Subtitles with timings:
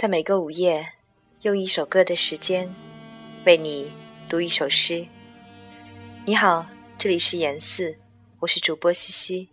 [0.00, 0.92] 在每个午夜，
[1.42, 2.74] 用一首歌的时间，
[3.44, 3.92] 为你
[4.30, 5.06] 读一首诗。
[6.24, 6.64] 你好，
[6.98, 7.98] 这里是严四，
[8.38, 9.50] 我是主播西西。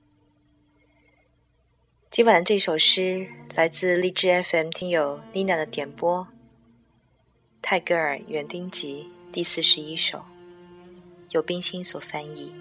[2.10, 6.22] 今晚的这首诗来自荔枝 FM 听友 Lina 的点播，
[7.62, 10.24] 《泰戈尔园丁集》第四十一首，
[11.32, 12.54] 由冰心所翻译。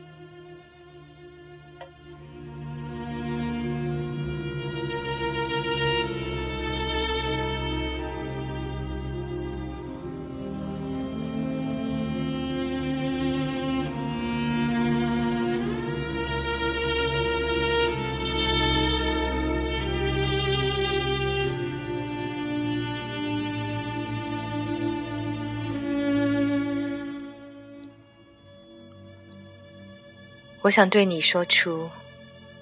[30.67, 31.89] 我想对你说出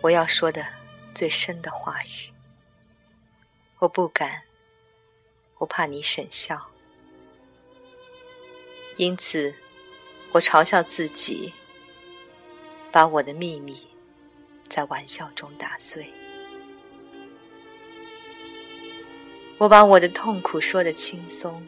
[0.02, 0.66] 我要说的
[1.14, 2.30] 最深的话语，
[3.78, 4.42] 我不敢，
[5.56, 6.70] 我怕你沈笑，
[8.98, 9.54] 因此
[10.32, 11.54] 我嘲笑自己，
[12.92, 13.86] 把我的秘密
[14.68, 16.12] 在玩笑中打碎。
[19.56, 21.66] 我把我的痛苦说得轻松，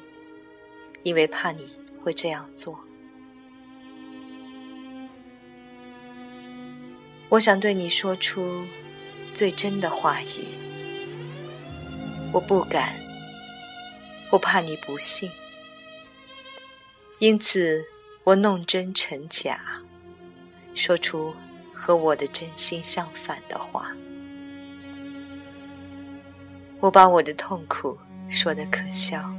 [1.03, 2.86] 因为怕你会这样做。
[7.29, 8.65] 我想对你说出
[9.35, 10.47] 最真的话语，
[12.33, 12.95] 我不敢，
[14.31, 15.29] 我怕你不信，
[17.19, 17.85] 因此
[18.23, 19.61] 我弄真成假，
[20.73, 21.35] 说出
[21.75, 23.91] 和我的真心相反的话。
[26.79, 27.99] 我把我的痛苦
[28.31, 29.35] 说得可笑，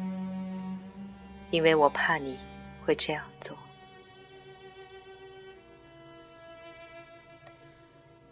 [1.51, 2.37] 因为我怕你
[2.85, 3.57] 会这样做。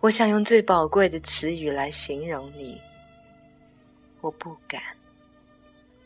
[0.05, 2.79] 我想用最宝贵的词语来形容你，
[4.21, 4.79] 我不敢，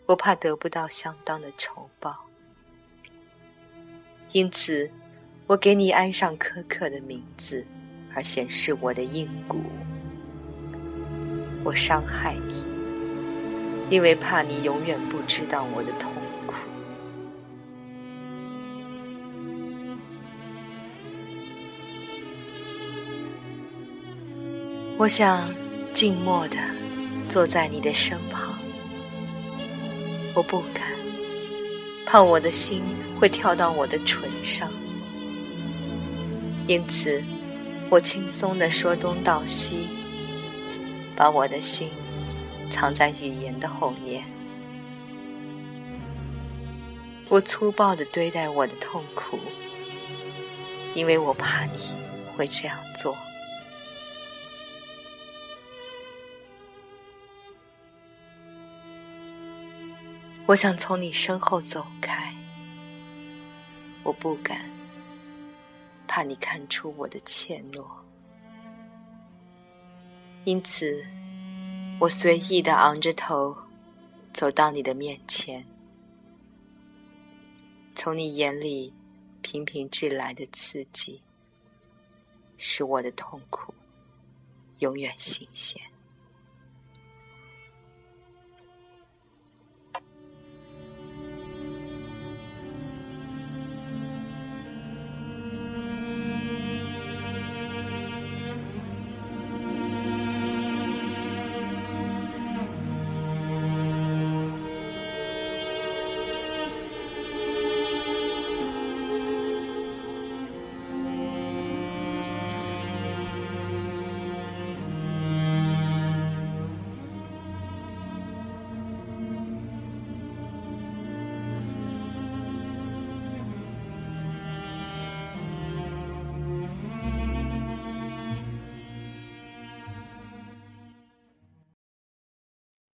[0.05, 2.25] 我怕得不到相当的酬报，
[4.31, 4.89] 因此，
[5.47, 7.67] 我给你安上苛刻的名字，
[8.15, 9.59] 而显示我的硬骨。
[11.65, 12.63] 我伤害你，
[13.89, 16.13] 因为怕你永远不知道我的痛。
[24.99, 25.49] 我想
[25.93, 26.57] 静默的
[27.29, 28.53] 坐在你的身旁，
[30.33, 30.83] 我不敢，
[32.05, 32.81] 怕我的心
[33.17, 34.69] 会跳到我的唇上，
[36.67, 37.23] 因此
[37.89, 39.87] 我轻松的说东道西，
[41.15, 41.87] 把我的心
[42.69, 44.25] 藏在语言的后面。
[47.29, 49.39] 我粗暴的对待我的痛苦，
[50.93, 51.79] 因为我怕你
[52.35, 53.15] 会这样做。
[60.49, 62.33] 我想从你身后走开，
[64.01, 64.67] 我不敢，
[66.07, 67.85] 怕你看出我的怯懦，
[70.45, 71.05] 因此，
[71.99, 73.55] 我随意的昂着头，
[74.33, 75.63] 走到你的面前，
[77.93, 78.91] 从你眼里
[79.43, 81.21] 频频掷来的刺激，
[82.57, 83.71] 使我的痛苦
[84.79, 85.79] 永远新鲜。